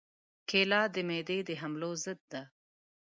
[0.49, 2.41] کېله د معدې د حملو ضد ده.